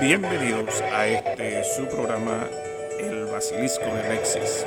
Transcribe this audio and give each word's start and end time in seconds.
Bienvenidos 0.00 0.80
a 0.92 1.06
este 1.06 1.62
su 1.64 1.86
programa 1.86 2.48
El 2.98 3.26
Basilisco 3.26 3.84
de 3.84 4.00
Alexis. 4.00 4.66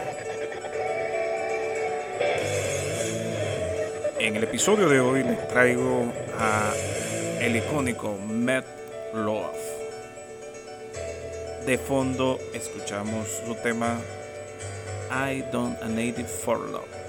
En 4.20 4.36
el 4.36 4.44
episodio 4.44 4.90
de 4.90 5.00
hoy 5.00 5.24
les 5.24 5.48
traigo 5.48 6.12
a 6.40 6.74
el 7.42 7.56
icónico 7.56 8.18
Matt 8.28 8.66
Love. 9.14 9.58
De 11.66 11.78
fondo 11.78 12.40
escuchamos 12.54 13.28
su 13.46 13.56
tema 13.56 14.00
I 15.12 15.44
Don't 15.52 15.82
a 15.82 15.88
Native 15.88 16.26
for 16.26 16.60
Love. 16.60 17.05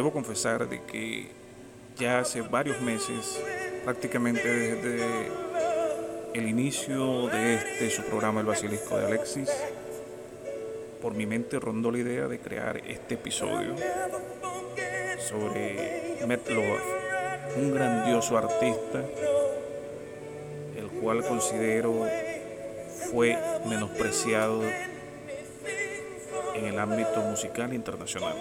Debo 0.00 0.14
confesar 0.14 0.66
de 0.66 0.80
que 0.80 1.26
ya 1.98 2.20
hace 2.20 2.40
varios 2.40 2.80
meses, 2.80 3.38
prácticamente 3.84 4.48
desde 4.48 5.28
el 6.32 6.48
inicio 6.48 7.28
de 7.28 7.56
este 7.56 7.90
su 7.90 8.02
programa 8.04 8.40
El 8.40 8.46
Basilisco 8.46 8.96
de 8.96 9.04
Alexis, 9.04 9.50
por 11.02 11.12
mi 11.12 11.26
mente 11.26 11.60
rondó 11.60 11.90
la 11.90 11.98
idea 11.98 12.28
de 12.28 12.38
crear 12.38 12.78
este 12.78 13.16
episodio 13.16 13.76
sobre 15.18 16.16
Matt 16.26 16.48
Love, 16.48 16.80
un 17.58 17.74
grandioso 17.74 18.38
artista, 18.38 19.04
el 20.78 20.88
cual 21.02 21.22
considero 21.22 22.06
fue 23.10 23.38
menospreciado 23.66 24.62
en 26.54 26.64
el 26.64 26.78
ámbito 26.78 27.20
musical 27.20 27.74
internacional. 27.74 28.34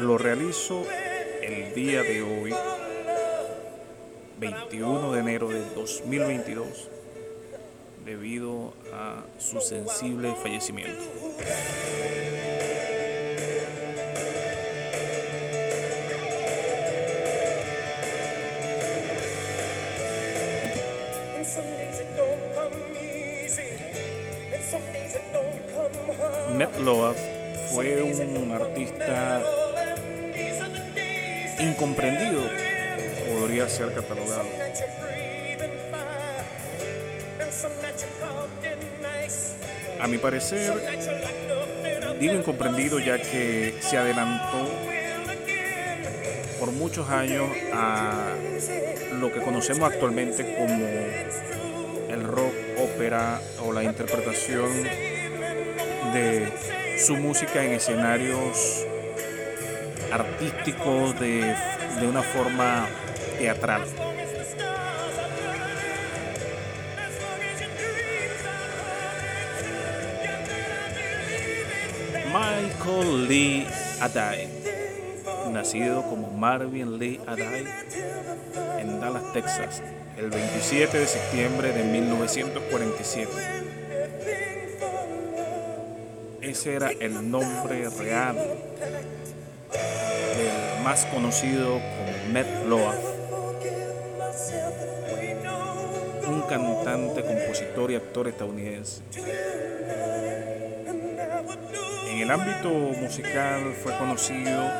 Lo 0.00 0.16
realizo 0.16 0.84
el 1.42 1.74
día 1.74 2.02
de 2.02 2.22
hoy 2.22 2.54
21 4.38 5.12
de 5.12 5.20
enero 5.20 5.48
de 5.48 5.60
2022 5.74 6.88
debido 8.04 8.74
a 8.92 9.24
su 9.38 9.60
sensible 9.60 10.34
fallecimiento. 10.40 11.02
Matt 26.56 26.78
Love 26.78 27.16
fue 27.72 28.02
un 28.02 28.52
artista 28.52 29.42
incomprendido 31.60 32.42
podría 33.28 33.68
ser 33.68 33.92
catalogado. 33.94 34.48
A 40.00 40.06
mi 40.06 40.18
parecer, 40.18 40.72
digo 42.20 42.34
incomprendido 42.34 43.00
ya 43.00 43.18
que 43.18 43.78
se 43.80 43.96
adelantó 43.96 44.68
por 46.60 46.72
muchos 46.72 47.08
años 47.10 47.48
a 47.72 48.34
lo 49.20 49.32
que 49.32 49.40
conocemos 49.40 49.90
actualmente 49.92 50.54
como 50.56 50.84
el 52.08 52.24
rock, 52.24 52.54
ópera 52.78 53.40
o 53.64 53.72
la 53.72 53.82
interpretación 53.82 54.70
de 56.12 56.52
su 56.98 57.16
música 57.16 57.64
en 57.64 57.72
escenarios 57.72 58.86
artísticos 60.12 61.18
de, 61.18 61.54
de 62.00 62.06
una 62.06 62.22
forma 62.22 62.86
teatral. 63.38 63.82
Michael 72.32 73.28
Lee 73.28 73.66
Adai, 74.00 74.48
nacido 75.52 76.02
como 76.02 76.30
Marvin 76.30 76.98
Lee 76.98 77.20
Adai 77.26 77.64
en 78.78 79.00
Dallas, 79.00 79.32
Texas, 79.32 79.82
el 80.16 80.30
27 80.30 80.98
de 80.98 81.06
septiembre 81.06 81.72
de 81.72 81.84
1947. 81.84 83.32
Ese 86.42 86.74
era 86.74 86.90
el 86.90 87.30
nombre 87.30 87.88
real 87.90 88.36
más 90.82 91.06
conocido 91.06 91.74
como 91.74 92.32
Matt 92.32 92.66
Loaf 92.66 93.18
un 96.28 96.42
cantante, 96.42 97.24
compositor 97.24 97.90
y 97.90 97.96
actor 97.96 98.28
estadounidense. 98.28 99.02
En 102.10 102.18
el 102.18 102.30
ámbito 102.30 102.68
musical 102.68 103.72
fue 103.82 103.96
conocido 103.96 104.70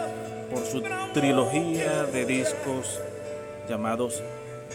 por 0.52 0.64
su 0.64 0.82
trilogía 1.14 2.04
de 2.04 2.26
discos 2.26 3.00
llamados 3.68 4.22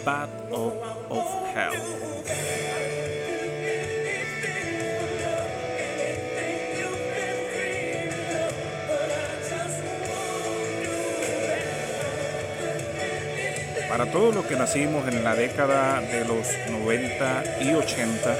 Bad 0.06 0.30
of, 0.52 0.74
of 1.10 1.26
Hell. 1.56 2.73
Para 13.94 14.12
todos 14.12 14.34
los 14.34 14.48
que 14.48 14.56
nacimos 14.56 15.08
en 15.08 15.24
la 15.24 15.36
década 15.36 16.02
de 16.02 16.26
los 16.26 16.48
90 16.68 17.44
y 17.62 17.76
80, 17.76 18.38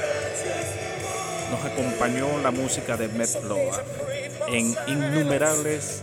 nos 1.48 1.64
acompañó 1.64 2.26
la 2.42 2.50
música 2.50 2.96
de 2.96 3.06
Matt 3.06 3.40
Love 3.44 3.78
en 4.48 4.74
innumerables 4.88 6.02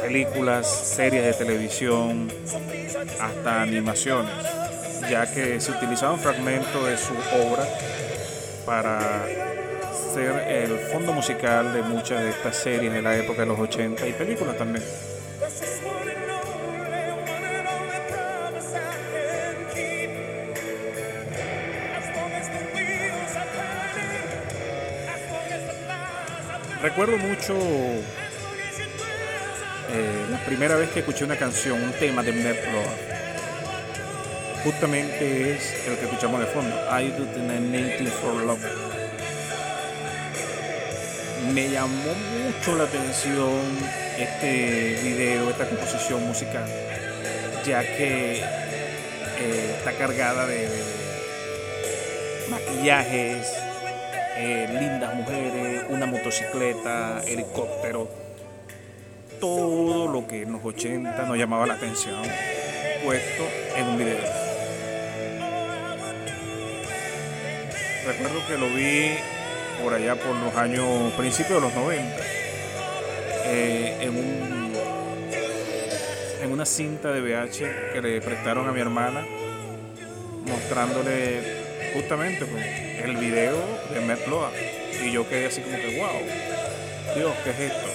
películas, 0.00 0.68
series 0.68 1.24
de 1.24 1.32
televisión, 1.32 2.28
hasta 3.20 3.62
animaciones, 3.62 4.32
ya 5.10 5.26
que 5.26 5.60
se 5.60 5.72
utilizaban 5.72 6.20
fragmentos 6.20 6.86
de 6.86 6.96
su 6.96 7.14
obra 7.14 7.66
para 8.64 9.26
ser 10.14 10.36
el 10.48 10.78
fondo 10.92 11.12
musical 11.12 11.72
de 11.72 11.82
muchas 11.82 12.22
de 12.22 12.30
estas 12.30 12.58
series 12.58 12.92
de 12.92 13.02
la 13.02 13.16
época 13.16 13.40
de 13.40 13.46
los 13.48 13.58
80 13.58 14.06
y 14.06 14.12
películas 14.12 14.56
también. 14.56 14.84
Recuerdo 26.82 27.16
mucho 27.16 27.54
eh, 29.92 30.26
la 30.32 30.44
primera 30.44 30.74
vez 30.74 30.90
que 30.90 30.98
escuché 30.98 31.24
una 31.24 31.36
canción, 31.36 31.80
un 31.80 31.92
tema 31.92 32.24
de 32.24 32.32
Matt 32.32 32.56
Justamente 34.64 35.52
es 35.52 35.86
el 35.86 35.96
que 35.96 36.06
escuchamos 36.06 36.40
de 36.40 36.46
fondo, 36.46 36.74
I 36.90 37.10
Do 37.10 37.24
The 37.26 37.60
Native 37.60 38.10
for 38.10 38.34
Love. 38.34 38.66
Me 41.54 41.70
llamó 41.70 42.14
mucho 42.14 42.74
la 42.76 42.82
atención 42.84 43.60
este 44.18 44.98
video, 45.04 45.50
esta 45.50 45.68
composición 45.68 46.26
musical, 46.26 46.66
ya 47.64 47.82
que 47.82 48.40
eh, 48.40 49.74
está 49.78 49.92
cargada 49.92 50.48
de 50.48 50.68
maquillajes, 52.50 53.46
eh, 54.44 54.66
lindas 54.68 55.14
mujeres, 55.14 55.84
una 55.88 56.04
motocicleta, 56.04 57.22
helicóptero, 57.24 58.08
todo 59.40 60.08
lo 60.08 60.26
que 60.26 60.42
en 60.42 60.50
los 60.50 60.64
80 60.64 61.26
nos 61.26 61.38
llamaba 61.38 61.64
la 61.64 61.74
atención, 61.74 62.20
puesto 63.04 63.44
en 63.76 63.86
un 63.86 63.98
video. 63.98 64.24
Recuerdo 68.04 68.46
que 68.48 68.58
lo 68.58 68.66
vi 68.74 69.14
por 69.80 69.94
allá 69.94 70.16
por 70.16 70.34
los 70.34 70.56
años, 70.56 71.12
principios 71.12 71.62
de 71.62 71.68
los 71.68 71.74
90, 71.76 72.16
eh, 73.46 73.96
en, 74.00 74.10
un, 74.10 74.72
en 76.42 76.50
una 76.50 76.66
cinta 76.66 77.12
de 77.12 77.20
VH 77.20 77.92
que 77.92 78.02
le 78.02 78.20
prestaron 78.20 78.68
a 78.68 78.72
mi 78.72 78.80
hermana, 78.80 79.24
mostrándole 80.46 81.61
justamente 81.92 82.44
pues, 82.46 82.64
el 83.02 83.16
video 83.16 83.56
de 83.92 84.00
Matt 84.00 84.26
Loa. 84.26 84.50
Y 85.04 85.10
yo 85.12 85.28
quedé 85.28 85.46
así 85.46 85.60
como 85.60 85.76
que, 85.76 85.98
wow, 85.98 87.16
Dios, 87.16 87.32
¿qué 87.44 87.50
es 87.50 87.60
esto? 87.60 87.88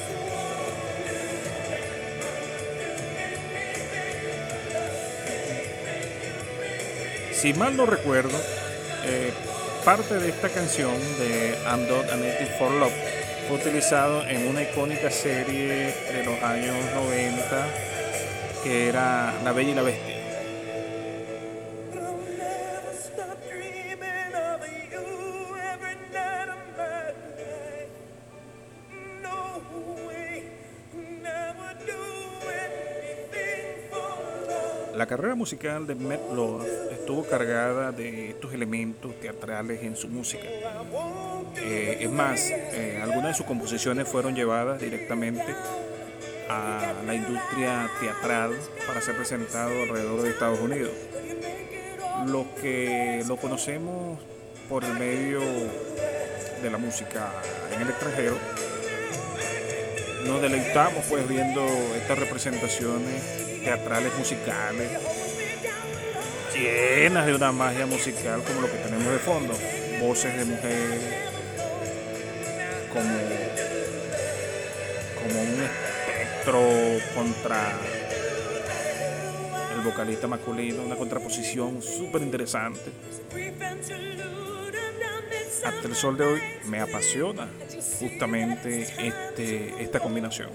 Si 7.34 7.54
mal 7.54 7.78
no 7.78 7.86
recuerdo, 7.86 8.38
eh, 9.06 9.32
parte 9.86 10.16
de 10.16 10.30
esta 10.30 10.50
canción 10.50 10.92
de 11.20 11.56
I'm 11.66 11.88
Not 11.88 12.10
a 12.10 12.58
for 12.58 12.72
Love 12.72 12.92
fue 13.48 13.58
utilizado 13.58 14.28
en 14.28 14.48
una 14.48 14.64
icónica 14.64 15.10
serie 15.10 15.94
de 16.12 16.24
los 16.26 16.42
años 16.44 16.76
90 16.96 17.68
que 18.64 18.90
era 18.90 19.34
La 19.44 19.54
Bella 19.54 19.72
y 19.72 19.76
la 19.76 19.84
Bestia. 19.84 20.07
La 35.08 35.16
carrera 35.16 35.36
musical 35.36 35.88
de 35.88 35.96
Matt 35.96 36.34
Love 36.34 36.68
estuvo 36.92 37.24
cargada 37.24 37.94
de 37.94 38.32
estos 38.32 38.54
elementos 38.54 39.18
teatrales 39.22 39.82
en 39.82 39.96
su 39.96 40.10
música. 40.10 40.44
Eh, 41.56 42.00
es 42.02 42.12
más, 42.12 42.42
eh, 42.52 43.00
algunas 43.02 43.30
de 43.30 43.34
sus 43.36 43.46
composiciones 43.46 44.06
fueron 44.06 44.36
llevadas 44.36 44.82
directamente 44.82 45.46
a 46.50 46.94
la 47.06 47.16
industria 47.16 47.90
teatral 48.02 48.52
para 48.86 49.00
ser 49.00 49.16
presentado 49.16 49.70
alrededor 49.84 50.24
de 50.24 50.30
Estados 50.32 50.60
Unidos. 50.60 50.92
Los 52.28 52.46
que 52.62 53.24
lo 53.30 53.38
conocemos 53.38 54.20
por 54.68 54.84
el 54.84 54.94
medio 54.96 55.40
de 56.62 56.70
la 56.70 56.78
música 56.78 57.32
en 57.74 57.82
el 57.82 57.88
extranjero, 57.88 58.36
nos 60.28 60.42
deleitamos 60.42 61.06
pues 61.10 61.28
viendo 61.28 61.66
estas 61.96 62.20
representaciones 62.20 63.64
teatrales 63.64 64.14
musicales, 64.18 64.92
llenas 66.54 67.26
de 67.26 67.34
una 67.34 67.52
magia 67.52 67.86
musical 67.86 68.44
como 68.44 68.62
lo 68.62 68.72
que 68.72 68.78
tenemos 68.78 69.12
de 69.12 69.20
fondo, 69.20 69.54
voces 70.02 70.36
de 70.38 70.46
mujeres, 70.46 71.02
como, 72.92 73.18
como 75.24 75.42
un 75.42 75.64
espectro 75.64 76.62
contra 77.16 77.74
el 79.76 79.82
vocalista 79.82 80.28
masculino, 80.28 80.84
una 80.84 80.96
contraposición 80.96 81.82
súper 81.82 82.22
interesante. 82.22 82.92
Hasta 85.66 85.88
el 85.88 85.96
sol 85.96 86.18
de 86.18 86.26
hoy 86.26 86.42
me 86.66 86.80
apasiona 86.80 87.48
justamente 88.00 88.88
este, 89.00 89.84
esta 89.84 90.00
combinación. 90.00 90.50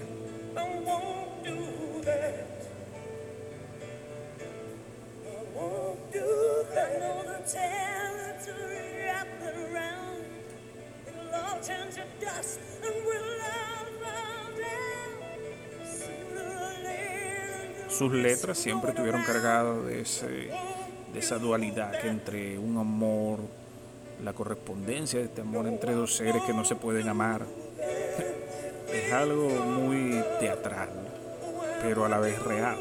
sus 18.03 18.11
letras 18.11 18.57
siempre 18.57 18.89
estuvieron 18.89 19.23
cargadas 19.23 19.85
de, 19.85 20.01
ese, 20.01 20.27
de 20.27 21.19
esa 21.19 21.37
dualidad 21.37 22.05
entre 22.05 22.57
un 22.57 22.77
amor, 22.77 23.39
la 24.23 24.33
correspondencia 24.33 25.19
de 25.19 25.25
este 25.25 25.41
amor 25.41 25.67
entre 25.67 25.93
dos 25.93 26.15
seres 26.15 26.41
que 26.43 26.53
no 26.53 26.63
se 26.65 26.75
pueden 26.75 27.07
amar. 27.07 27.45
Es 28.93 29.11
algo 29.11 29.49
muy 29.49 30.23
teatral, 30.39 30.89
pero 31.81 32.05
a 32.05 32.09
la 32.09 32.19
vez 32.19 32.39
real. 32.43 32.77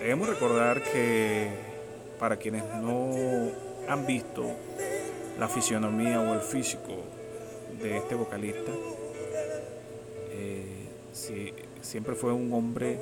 Debemos 0.00 0.26
recordar 0.26 0.82
que 0.82 1.50
para 2.18 2.38
quienes 2.38 2.64
no 2.64 3.10
han 3.86 4.06
visto 4.06 4.46
la 5.38 5.48
fisionomía 5.48 6.20
o 6.22 6.32
el 6.32 6.40
físico 6.40 6.94
de 7.82 7.98
este 7.98 8.14
vocalista, 8.14 8.72
eh, 10.30 10.88
siempre 11.82 12.14
fue 12.14 12.32
un 12.32 12.50
hombre 12.54 12.98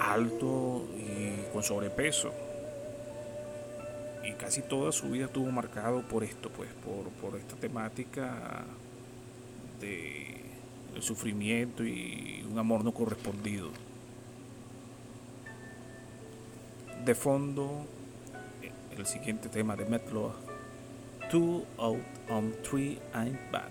alto 0.00 0.84
y 0.96 1.52
con 1.52 1.62
sobrepeso. 1.62 2.32
Y 4.28 4.32
casi 4.32 4.60
toda 4.60 4.92
su 4.92 5.08
vida 5.08 5.24
estuvo 5.24 5.50
marcado 5.50 6.02
por 6.02 6.22
esto, 6.22 6.50
pues, 6.50 6.68
por, 6.84 7.38
esta 7.38 7.56
temática 7.56 8.62
de, 9.80 10.44
sufrimiento 11.00 11.82
y 11.82 12.44
un 12.50 12.58
amor 12.58 12.84
no 12.84 12.92
correspondido. 12.92 13.70
De 17.06 17.14
fondo, 17.14 17.86
el 18.94 19.06
siguiente 19.06 19.48
tema 19.48 19.76
de 19.76 19.86
Metlo, 19.86 20.34
Two 21.30 21.64
out 21.78 21.98
on 22.28 22.54
three 22.62 22.98
ain't 23.14 23.38
bad. 23.50 23.70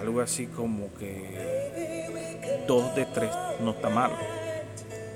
Algo 0.00 0.20
así 0.20 0.46
como 0.46 0.92
que 0.94 2.64
dos 2.68 2.94
de 2.94 3.06
tres 3.06 3.30
no 3.60 3.72
está 3.72 3.88
mal. 3.88 4.12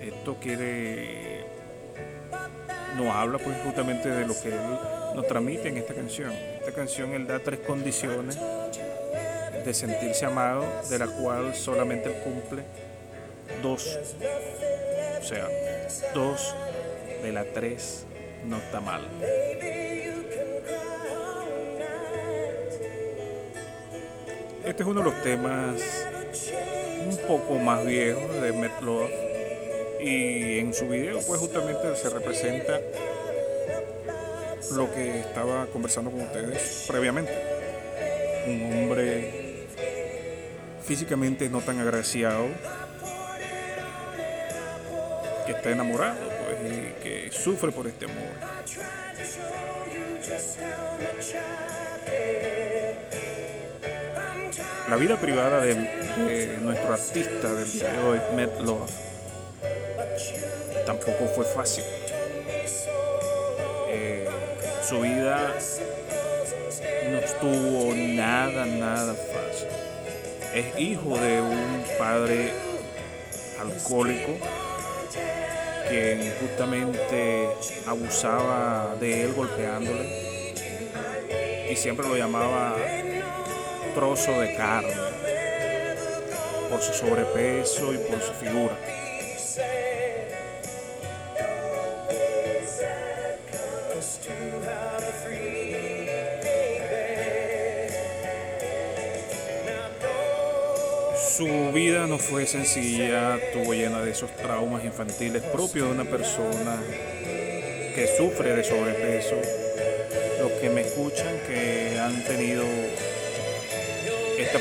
Esto 0.00 0.37
quiere, 0.40 1.35
nos 2.96 3.14
habla 3.14 3.38
pues 3.38 3.56
justamente 3.62 4.08
de 4.08 4.26
lo 4.26 4.34
que 4.40 4.48
él 4.48 4.60
nos 5.14 5.26
transmite 5.26 5.69
en 5.69 5.76
esta 5.76 5.94
canción. 5.94 6.32
Esta 6.32 6.72
canción 6.72 7.12
él 7.12 7.26
da 7.26 7.38
tres 7.38 7.60
condiciones 7.60 8.38
de 9.64 9.75
sentirse 9.75 10.25
amado, 10.25 10.64
de 10.88 10.98
la 10.98 11.06
cual 11.06 11.54
solamente 11.54 12.08
él 12.08 12.22
cumple 12.22 12.62
dos. 13.62 13.98
O 15.20 15.22
sea, 15.22 15.48
dos 16.14 16.54
de 17.22 17.32
las 17.32 17.46
tres 17.52 18.04
no 18.44 18.58
está 18.58 18.81
mal. 18.81 19.02
Este 24.64 24.82
es 24.82 24.88
uno 24.88 25.00
de 25.00 25.10
los 25.10 25.22
temas 25.22 25.81
un 27.08 27.16
poco 27.28 27.54
más 27.54 27.84
viejos 27.84 28.40
de 28.42 28.52
Metlo 28.52 29.08
y 30.00 30.58
en 30.58 30.75
su 30.75 30.88
video 30.88 31.20
pues 31.26 31.40
justamente 31.40 31.96
se 31.96 32.10
representa 32.10 32.81
lo 34.72 34.93
que 34.93 35.20
estaba 35.20 35.66
conversando 35.66 36.10
con 36.10 36.20
ustedes 36.20 36.84
previamente. 36.88 37.32
Un 38.46 38.82
hombre 38.82 39.66
físicamente 40.84 41.48
no 41.48 41.60
tan 41.60 41.81
agraciado 41.81 42.46
que 45.44 45.52
está 45.52 45.70
enamorado 45.70 46.18
pues, 46.18 46.73
y 46.73 47.02
que 47.02 47.30
sufre 47.32 47.73
por 47.73 47.87
este 47.87 48.04
amor. 48.06 48.56
La 54.88 54.97
vida 54.97 55.20
privada 55.20 55.61
de, 55.61 55.75
nuestro 56.62 56.92
artista 56.92 57.52
del 57.52 57.64
video 57.64 58.12
de 58.12 58.20
Met 58.37 58.61
Love 58.61 59.05
tampoco 60.87 61.26
fue 61.35 61.45
fácil. 61.45 61.85
Eh, 63.88 64.26
su 64.88 65.00
vida 65.00 65.52
no 67.11 67.19
estuvo 67.19 67.95
nada, 67.95 68.64
nada 68.64 69.14
fácil. 69.14 69.69
Es 70.55 70.81
hijo 70.81 71.19
de 71.19 71.40
un 71.40 71.85
padre 71.99 72.52
alcohólico 73.61 74.33
que 75.88 76.33
justamente 76.40 77.49
abusaba 77.87 78.97
de 78.99 79.25
él 79.25 79.35
golpeándole 79.35 80.26
y 81.71 81.76
siempre 81.76 82.09
lo 82.09 82.16
llamaba 82.16 82.76
trozo 83.95 84.33
de 84.40 84.55
carne 84.55 84.95
por 86.71 86.81
su 86.81 86.93
sobrepeso 86.93 87.93
y 87.93 87.99
por 87.99 88.21
su 88.21 88.33
figura. 88.33 88.75
No 102.16 102.23
fue 102.23 102.46
sencilla, 102.46 103.37
estuvo 103.37 103.75
llena 103.75 104.00
de 104.00 104.12
esos 104.12 104.35
traumas 104.37 104.82
infantiles 104.87 105.42
propios 105.42 105.88
de 105.88 105.94
una 106.00 106.04
persona 106.04 106.80
que 107.94 108.08
sufre 108.16 108.56
de 108.56 108.64
sobrepeso. 108.64 109.37
Los 110.40 110.52
que 110.52 110.70
me 110.70 110.80
escuchan 110.80 111.38
que 111.46 111.99
han 112.00 112.25
tenido 112.25 112.64
esta 114.38 114.61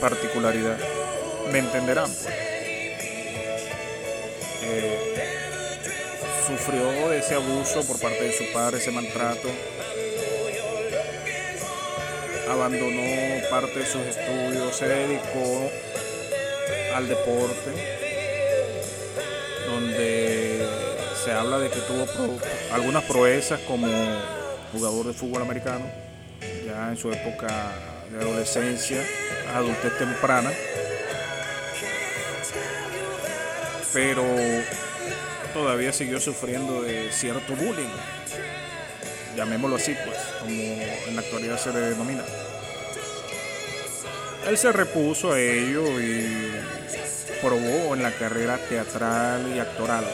particularidad, 0.00 0.78
me 1.52 1.60
entenderán. 1.60 2.10
Eh, 4.64 4.98
sufrió 6.44 7.12
ese 7.12 7.36
abuso 7.36 7.86
por 7.86 8.00
parte 8.00 8.24
de 8.24 8.32
su 8.32 8.52
padre, 8.52 8.78
ese 8.78 8.90
maltrato. 8.90 9.48
Abandonó 12.50 13.48
parte 13.48 13.78
de 13.78 13.86
sus 13.86 14.02
estudios, 14.02 14.74
se 14.74 14.88
dedicó 14.88 15.70
al 16.96 17.08
deporte, 17.08 17.72
donde 19.66 20.66
se 21.22 21.30
habla 21.30 21.58
de 21.58 21.68
que 21.68 21.80
tuvo 21.80 22.06
algunas 22.72 23.04
proezas 23.04 23.60
como 23.60 23.86
jugador 24.72 25.08
de 25.08 25.12
fútbol 25.12 25.42
americano, 25.42 25.84
ya 26.64 26.88
en 26.88 26.96
su 26.96 27.12
época 27.12 27.48
de 28.10 28.18
adolescencia, 28.18 29.04
adultez 29.54 29.98
temprana. 29.98 30.50
Pero 33.92 34.24
todavía 35.52 35.92
siguió 35.92 36.18
sufriendo 36.18 36.82
de 36.82 37.12
cierto 37.12 37.54
bullying, 37.56 37.92
llamémoslo 39.36 39.76
así, 39.76 39.94
pues, 40.06 40.18
como 40.40 40.62
en 41.08 41.14
la 41.14 41.20
actualidad 41.20 41.58
se 41.58 41.74
le 41.74 41.80
denomina. 41.80 42.24
Él 44.46 44.56
se 44.56 44.72
repuso 44.72 45.32
a 45.32 45.40
ello 45.40 46.00
y 46.00 46.56
probó 47.46 47.94
en 47.94 48.02
la 48.02 48.10
carrera 48.10 48.58
teatral 48.68 49.52
y 49.54 49.60
actoral. 49.60 50.04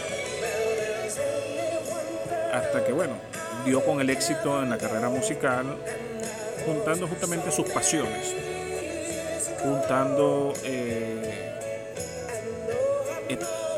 Hasta 2.52 2.84
que, 2.84 2.92
bueno, 2.92 3.14
dio 3.64 3.82
con 3.82 4.02
el 4.02 4.10
éxito 4.10 4.62
en 4.62 4.68
la 4.68 4.76
carrera 4.76 5.08
musical, 5.08 5.78
juntando 6.66 7.08
justamente 7.08 7.50
sus 7.50 7.70
pasiones, 7.70 8.34
juntando 9.62 10.52
eh, 10.62 11.54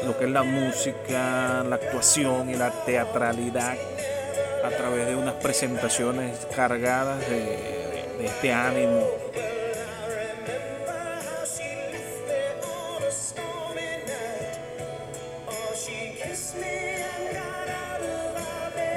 lo 0.05 0.19
que 0.19 0.25
es 0.25 0.31
la 0.33 0.43
música, 0.43 1.63
la 1.63 1.77
actuación 1.77 2.51
y 2.51 2.57
la 2.57 2.73
teatralidad 2.85 3.77
a 4.65 4.71
través 4.71 5.07
de 5.07 5.15
unas 5.15 5.35
presentaciones 5.35 6.45
cargadas 6.57 7.21
de, 7.29 8.17
de 8.19 8.27
este 8.27 8.53
ánimo. 8.53 9.24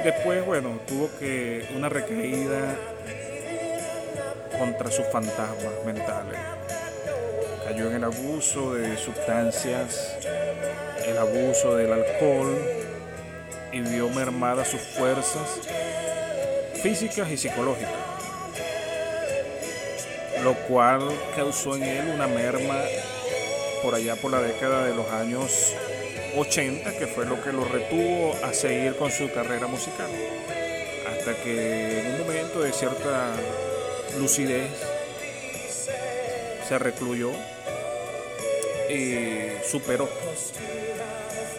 Después, 0.08 0.42
bueno, 0.46 0.80
tuvo 0.88 1.10
que 1.18 1.68
una 1.76 1.90
recaída 1.90 2.74
contra 4.58 4.90
sus 4.90 5.06
fantasmas 5.08 5.84
mentales. 5.84 6.40
Cayó 7.66 7.88
en 7.88 7.96
el 7.96 8.04
abuso 8.04 8.72
de 8.72 8.96
sustancias 8.96 10.16
el 11.06 11.18
abuso 11.18 11.76
del 11.76 11.92
alcohol 11.92 12.58
y 13.70 13.80
vio 13.82 14.08
mermadas 14.08 14.68
sus 14.68 14.80
fuerzas 14.80 15.60
físicas 16.82 17.30
y 17.30 17.36
psicológicas, 17.36 17.92
lo 20.42 20.54
cual 20.68 21.02
causó 21.36 21.76
en 21.76 21.82
él 21.82 22.12
una 22.14 22.26
merma 22.26 22.80
por 23.82 23.94
allá 23.94 24.16
por 24.16 24.30
la 24.30 24.40
década 24.40 24.86
de 24.86 24.94
los 24.94 25.06
años 25.10 25.74
80, 26.36 26.98
que 26.98 27.06
fue 27.06 27.26
lo 27.26 27.42
que 27.42 27.52
lo 27.52 27.64
retuvo 27.64 28.34
a 28.42 28.52
seguir 28.52 28.96
con 28.96 29.10
su 29.10 29.30
carrera 29.32 29.66
musical, 29.66 30.10
hasta 31.08 31.34
que 31.42 32.00
en 32.00 32.06
un 32.14 32.18
momento 32.20 32.60
de 32.60 32.72
cierta 32.72 33.34
lucidez 34.18 34.70
se 36.68 36.78
recluyó 36.78 37.30
y 38.90 39.48
superó 39.68 40.08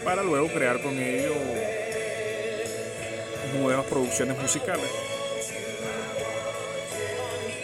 para 0.04 0.22
luego 0.22 0.48
crear 0.48 0.80
con 0.80 0.98
ello 0.98 1.34
nuevas 3.58 3.86
producciones 3.86 4.38
musicales. 4.38 4.86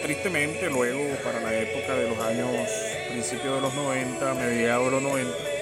Tristemente, 0.01 0.69
luego 0.69 1.15
para 1.23 1.41
la 1.41 1.53
época 1.57 1.95
de 1.95 2.07
los 2.07 2.19
años 2.19 2.69
principios 3.09 3.55
de 3.55 3.61
los 3.61 3.73
90, 3.73 4.33
mediados 4.35 4.85
de 4.85 4.91
los 4.91 5.01
90, 5.01 5.56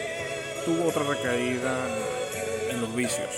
tuvo 0.65 0.89
otra 0.89 1.03
recaída 1.03 1.87
en 2.71 2.81
los 2.81 2.93
vicios, 2.95 3.29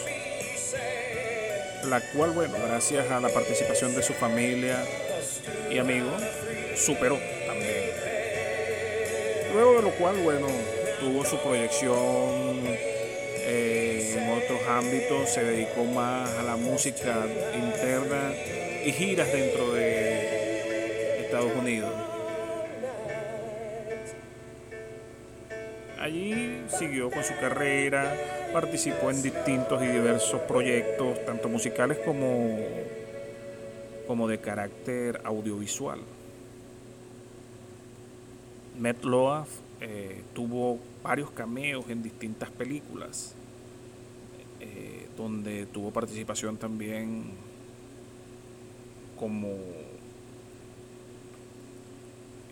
la 1.83 1.99
cual, 2.13 2.31
bueno, 2.31 2.55
gracias 2.65 3.11
a 3.11 3.19
la 3.19 3.27
participación 3.27 3.93
de 3.93 4.01
su 4.01 4.13
familia 4.13 4.81
y 5.69 5.77
amigos, 5.77 6.23
superó 6.77 7.19
también. 7.45 7.91
Luego 9.53 9.75
de 9.75 9.81
lo 9.81 9.91
cual, 9.91 10.15
bueno, 10.23 10.47
tuvo 11.01 11.25
su 11.25 11.37
proyección 11.39 12.61
eh, 12.65 14.15
en 14.17 14.29
otros 14.31 14.61
ámbitos, 14.69 15.29
se 15.29 15.43
dedicó 15.43 15.83
más 15.83 16.29
a 16.29 16.43
la 16.43 16.55
música 16.55 17.25
interna 17.53 18.31
y 18.85 18.91
giras 18.93 19.31
dentro 19.33 19.73
de 19.73 21.19
Estados 21.19 21.51
Unidos. 21.57 22.16
Allí 26.07 26.61
siguió 26.69 27.11
con 27.11 27.21
su 27.21 27.35
carrera, 27.35 28.15
participó 28.53 29.11
en 29.11 29.21
distintos 29.21 29.83
y 29.83 29.87
diversos 29.87 30.39
proyectos, 30.43 31.25
tanto 31.25 31.49
musicales 31.49 31.97
como, 31.97 32.57
como 34.07 34.25
de 34.29 34.37
carácter 34.37 35.19
audiovisual. 35.25 35.99
Matt 38.79 39.03
Loaf 39.03 39.49
eh, 39.81 40.23
tuvo 40.33 40.79
varios 41.03 41.29
cameos 41.31 41.89
en 41.89 42.01
distintas 42.01 42.51
películas, 42.51 43.35
eh, 44.61 45.09
donde 45.17 45.65
tuvo 45.65 45.91
participación 45.91 46.55
también 46.55 47.31
como, 49.19 49.49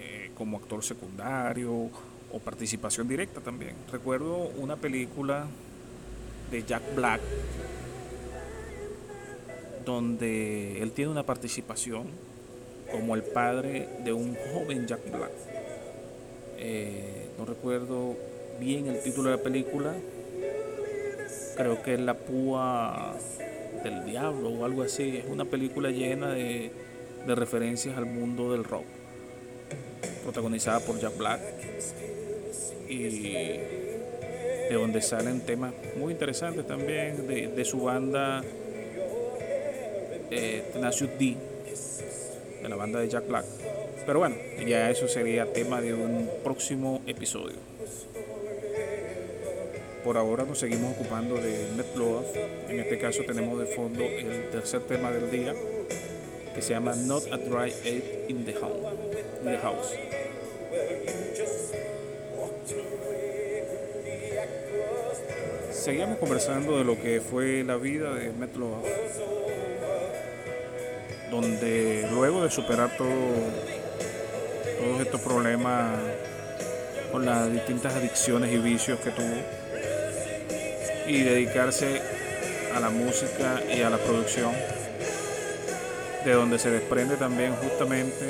eh, 0.01 0.29
como 0.35 0.57
actor 0.57 0.83
secundario 0.83 1.89
o 2.35 2.39
participación 2.39 3.07
directa 3.07 3.39
también. 3.39 3.75
Recuerdo 3.89 4.51
una 4.57 4.75
película 4.75 5.47
de 6.51 6.63
Jack 6.63 6.83
Black 6.93 7.21
donde 9.85 10.81
él 10.81 10.91
tiene 10.91 11.11
una 11.11 11.23
participación 11.23 12.07
como 12.91 13.15
el 13.15 13.23
padre 13.23 13.87
de 14.03 14.11
un 14.11 14.35
joven 14.53 14.85
Jack 14.85 15.09
Black. 15.11 15.31
Eh, 16.57 17.29
no 17.37 17.45
recuerdo 17.45 18.17
bien 18.59 18.87
el 18.87 19.01
título 19.01 19.29
de 19.29 19.37
la 19.37 19.43
película. 19.43 19.93
Creo 21.55 21.81
que 21.83 21.93
es 21.93 21.99
La 22.01 22.15
Púa 22.15 23.15
del 23.83 24.05
Diablo 24.05 24.49
o 24.49 24.65
algo 24.65 24.83
así. 24.83 25.17
Es 25.17 25.25
una 25.29 25.45
película 25.45 25.89
llena 25.89 26.31
de, 26.31 26.71
de 27.25 27.35
referencias 27.35 27.97
al 27.97 28.05
mundo 28.05 28.51
del 28.51 28.65
rock. 28.65 28.85
Protagonizada 30.23 30.81
por 30.81 30.99
Jack 30.99 31.17
Black. 31.17 31.41
Y 32.87 33.09
de 34.69 34.75
donde 34.75 35.01
salen 35.01 35.41
temas 35.41 35.73
muy 35.97 36.13
interesantes 36.13 36.65
también 36.65 37.27
de, 37.27 37.65
su 37.65 37.81
banda 37.81 38.43
eh, 40.31 40.63
D, 41.19 41.37
de 42.61 42.69
la 42.69 42.75
banda 42.75 42.99
de 42.99 43.09
Jack 43.09 43.27
Black. 43.27 43.45
Pero 44.05 44.19
bueno, 44.19 44.35
ya 44.67 44.89
eso 44.89 45.07
sería 45.07 45.51
tema 45.51 45.81
de 45.81 45.93
un 45.93 46.29
próximo 46.43 47.01
episodio. 47.07 47.57
Por 50.03 50.17
ahora 50.17 50.43
nos 50.43 50.59
seguimos 50.59 50.93
ocupando 50.95 51.35
de 51.35 51.67
NetBlood. 51.75 52.23
En 52.69 52.79
este 52.79 52.99
caso 52.99 53.23
tenemos 53.23 53.59
de 53.59 53.65
fondo 53.65 54.03
el 54.03 54.49
tercer 54.51 54.81
tema 54.81 55.11
del 55.11 55.31
día 55.31 55.55
que 56.53 56.61
se 56.61 56.73
llama 56.73 56.95
Not 56.95 57.23
a 57.31 57.37
Dry 57.37 57.73
Aid 57.83 58.29
in 58.29 58.45
the 58.45 58.53
House. 58.53 60.14
Seguimos 65.85 66.17
conversando 66.17 66.79
de 66.79 66.83
lo 66.83 66.99
que 66.99 67.21
fue 67.21 67.63
la 67.63 67.75
vida 67.75 68.11
de 68.11 68.31
Metloaf, 68.31 68.83
donde 71.29 72.07
luego 72.11 72.43
de 72.43 72.49
superar 72.49 72.97
todo 72.97 73.11
todos 74.79 74.99
estos 74.99 75.21
problemas 75.21 75.99
con 77.11 77.23
las 77.23 77.53
distintas 77.53 77.93
adicciones 77.93 78.51
y 78.51 78.57
vicios 78.57 78.99
que 78.99 79.11
tuvo 79.11 79.35
y 81.05 81.21
dedicarse 81.21 82.01
a 82.75 82.79
la 82.79 82.89
música 82.89 83.61
y 83.71 83.83
a 83.83 83.91
la 83.91 83.99
producción 83.99 84.53
de 86.25 86.31
donde 86.31 86.57
se 86.57 86.71
desprende 86.71 87.15
también 87.15 87.53
justamente 87.57 88.25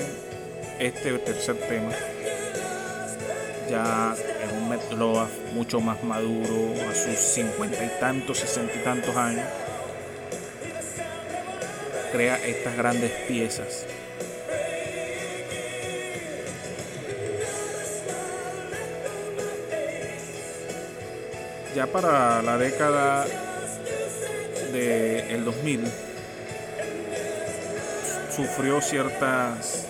este 0.77 1.17
tercer 1.19 1.55
tema 1.69 1.93
ya 3.69 4.13
Metloaf 4.75 5.29
mucho 5.53 5.79
más 5.79 6.03
maduro 6.03 6.73
a 6.89 6.93
sus 6.93 7.17
cincuenta 7.17 7.81
y 7.81 7.89
tantos, 7.97 8.39
sesenta 8.39 8.73
y 8.75 8.79
tantos 8.79 9.15
años 9.15 9.45
crea 12.11 12.35
estas 12.45 12.75
grandes 12.75 13.11
piezas. 13.27 13.85
Ya 21.73 21.87
para 21.87 22.41
la 22.41 22.57
década 22.57 23.25
del 24.73 25.45
2000 25.45 25.83
sufrió 28.35 28.81
ciertas 28.81 29.87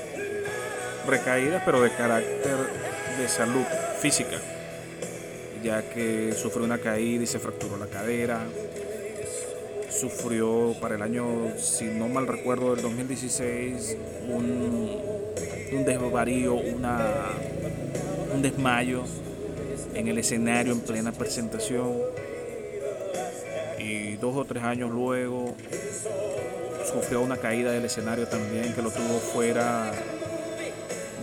recaídas, 1.07 1.63
pero 1.65 1.81
de 1.81 1.91
carácter 1.91 2.57
de 3.17 3.27
salud 3.27 3.65
física, 3.99 4.37
ya 5.65 5.81
que 5.81 6.31
sufrió 6.33 6.63
una 6.63 6.77
caída 6.77 7.23
y 7.23 7.27
se 7.27 7.39
fracturó 7.39 7.75
la 7.77 7.87
cadera. 7.87 8.45
sufrió 9.89 10.75
para 10.79 10.95
el 10.95 11.01
año, 11.01 11.25
si 11.57 11.85
no 11.85 12.07
mal 12.07 12.27
recuerdo, 12.27 12.75
del 12.75 12.83
2016, 12.83 13.97
un, 14.29 14.99
un 15.71 15.85
desvarío, 15.85 16.53
una, 16.53 16.99
un 18.33 18.41
desmayo 18.41 19.03
en 19.95 20.07
el 20.07 20.19
escenario 20.19 20.73
en 20.73 20.81
plena 20.81 21.11
presentación. 21.11 21.93
Y 23.79 24.17
dos 24.17 24.35
o 24.35 24.45
tres 24.45 24.63
años 24.63 24.91
luego 24.91 25.55
sufrió 26.93 27.21
una 27.21 27.37
caída 27.37 27.71
del 27.71 27.85
escenario 27.85 28.27
también 28.27 28.73
que 28.73 28.81
lo 28.83 28.91
tuvo 28.91 29.19
fuera 29.19 29.91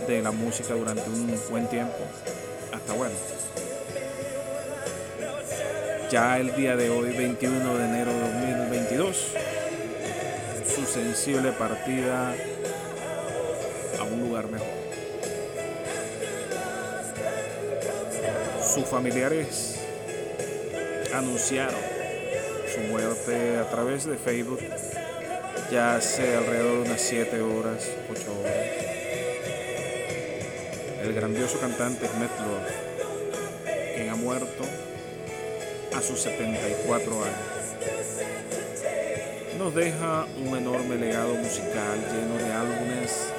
de 0.05 0.21
la 0.21 0.31
música 0.31 0.73
durante 0.73 1.09
un 1.09 1.33
buen 1.49 1.67
tiempo. 1.69 1.95
Hasta 2.73 2.93
bueno. 2.93 3.15
Ya 6.13 6.39
el 6.39 6.55
día 6.55 6.75
de 6.75 6.91
hoy, 6.91 7.11
21 7.17 7.75
de 7.75 7.85
enero 7.85 8.13
de 8.13 8.19
2022, 8.19 9.33
su 10.75 10.85
sensible 10.85 11.51
partida 11.53 12.35
a 13.99 14.03
un 14.03 14.19
lugar 14.19 14.47
mejor. 14.47 14.67
Sus 18.61 18.85
familiares 18.85 19.79
anunciaron 21.15 21.81
su 22.71 22.81
muerte 22.91 23.57
a 23.57 23.67
través 23.71 24.05
de 24.05 24.15
Facebook 24.15 24.59
ya 25.71 25.95
hace 25.95 26.35
alrededor 26.35 26.83
de 26.83 26.89
unas 26.91 27.01
7 27.01 27.41
horas, 27.41 27.89
8 28.11 28.21
horas. 28.39 28.55
El 31.01 31.13
grandioso 31.15 31.59
cantante 31.59 32.07
Metlo, 32.19 32.59
quien 33.95 34.09
ha 34.09 34.15
muerto 34.15 34.63
a 35.95 36.01
sus 36.01 36.19
74 36.21 37.23
años, 37.23 37.37
nos 39.57 39.75
deja 39.75 40.25
un 40.45 40.57
enorme 40.57 40.95
legado 40.95 41.35
musical 41.35 41.99
lleno 42.11 42.35
de 42.37 42.51
álbumes 42.51 43.31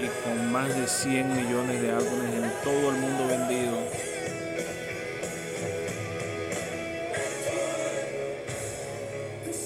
y 0.00 0.06
con 0.24 0.52
más 0.52 0.74
de 0.76 0.86
100 0.86 1.36
millones 1.36 1.82
de 1.82 1.90
álbumes 1.90 2.34
en 2.34 2.52
todo 2.62 2.90
el 2.90 2.96
mundo 2.96 3.26
vendido 3.28 4.06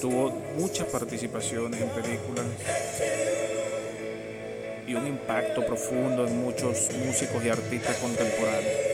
Tuvo 0.00 0.30
muchas 0.56 0.86
participaciones 0.86 1.78
en 1.78 1.88
películas 1.90 2.46
y 4.86 4.94
un 4.94 5.06
impacto 5.06 5.66
profundo 5.66 6.26
en 6.26 6.40
muchos 6.40 6.88
músicos 7.04 7.44
y 7.44 7.50
artistas 7.50 7.96
contemporáneos. 7.98 8.89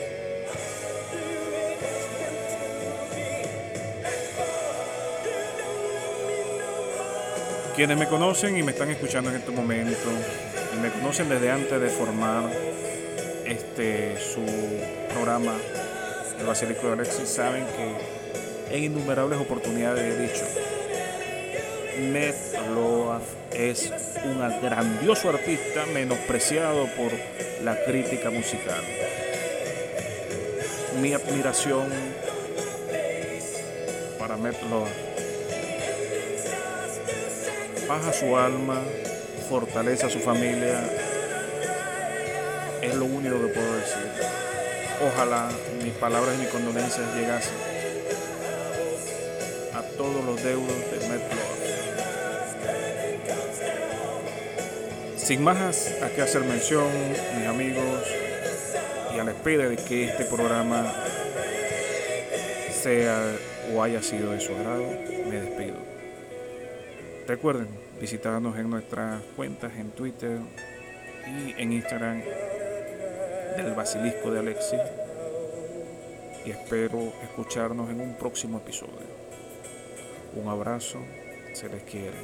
Quienes 7.77 7.99
me 7.99 8.07
conocen 8.07 8.57
y 8.57 8.63
me 8.63 8.73
están 8.73 8.89
escuchando 8.91 9.29
en 9.29 9.37
este 9.37 9.51
momento 9.51 10.09
y 10.75 10.81
me 10.81 10.91
conocen 10.91 11.29
desde 11.29 11.51
antes 11.51 11.79
de 11.79 11.91
formar 11.91 12.51
este 13.45 14.17
su 14.19 14.41
programa 15.13 15.53
El 16.41 16.47
Basílico 16.47 16.87
de 16.87 16.93
Alexis 16.95 17.29
saben 17.29 17.67
que 17.67 18.75
en 18.75 18.85
innumerables 18.85 19.39
oportunidades 19.39 20.03
he 20.03 20.23
dicho 20.23 20.45
Met 22.11 22.35
Loaf 22.75 23.25
es 23.53 23.93
un 24.25 24.39
grandioso 24.63 25.29
artista 25.29 25.85
menospreciado 25.93 26.87
por 26.97 27.13
la 27.63 27.77
crítica 27.85 28.31
musical. 28.31 28.83
Mi 31.03 31.13
admiración 31.13 31.89
para 34.19 34.39
Met 34.39 34.57
Loaf. 34.71 35.16
Baja 37.89 38.13
su 38.13 38.37
alma, 38.37 38.83
fortalece 39.49 40.07
a 40.07 40.11
su 40.11 40.19
familia. 40.19 40.81
Es 42.83 42.95
lo 42.97 43.05
único 43.05 43.41
que 43.41 43.47
puedo 43.47 43.77
decir. 43.77 44.11
Ojalá 45.07 45.49
mis 45.85 45.93
palabras 45.95 46.35
y 46.35 46.39
mis 46.39 46.49
condolencias 46.49 47.15
llegasen 47.15 47.55
a 49.73 49.83
todos 49.97 50.25
los 50.25 50.43
deudos 50.43 50.91
de 50.91 51.09
Loaf. 51.09 51.23
Sin 55.17 55.45
más 55.45 55.93
a 56.03 56.09
qué 56.11 56.23
hacer 56.23 56.43
mención, 56.43 56.87
mis 57.39 57.47
amigos, 57.47 58.03
y 59.15 59.19
a 59.19 59.25
la 59.25 59.31
espera 59.31 59.69
de 59.69 59.77
que 59.77 60.07
este 60.07 60.25
programa 60.25 60.93
sea 62.83 63.23
o 63.75 63.83
haya 63.83 64.03
sido 64.03 64.33
de 64.33 64.41
su 64.41 64.55
agrado, 64.55 64.85
me 65.29 65.41
despido. 65.41 65.96
Recuerden 67.27 67.69
visitarnos 68.01 68.57
en 68.57 68.71
nuestras 68.71 69.21
cuentas 69.35 69.73
en 69.77 69.91
Twitter 69.91 70.39
y 71.27 71.61
en 71.61 71.73
Instagram 71.73 72.23
del 73.57 73.75
Basilisco 73.75 74.31
de 74.31 74.39
Alexis 74.39 74.81
y 76.45 76.51
espero 76.51 77.13
escucharnos 77.25 77.91
en 77.91 78.01
un 78.01 78.17
próximo 78.17 78.59
episodio. 78.59 78.93
Un 80.37 80.49
abrazo, 80.49 81.01
se 81.53 81.69
les 81.69 81.83
quiere. 81.83 82.17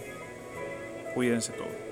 Cuídense 1.15 1.53
todos. 1.53 1.92